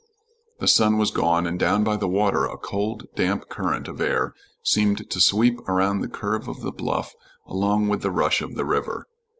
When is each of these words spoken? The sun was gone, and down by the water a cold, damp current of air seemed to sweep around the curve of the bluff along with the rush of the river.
The 0.59 0.67
sun 0.67 0.97
was 0.97 1.11
gone, 1.11 1.45
and 1.45 1.59
down 1.59 1.83
by 1.83 1.95
the 1.95 2.07
water 2.07 2.43
a 2.45 2.57
cold, 2.57 3.05
damp 3.15 3.49
current 3.49 3.87
of 3.87 4.01
air 4.01 4.33
seemed 4.63 5.07
to 5.11 5.21
sweep 5.21 5.59
around 5.69 5.99
the 6.01 6.07
curve 6.07 6.47
of 6.47 6.61
the 6.61 6.71
bluff 6.71 7.13
along 7.45 7.87
with 7.87 8.01
the 8.01 8.09
rush 8.09 8.41
of 8.41 8.55
the 8.55 8.65
river. 8.65 9.05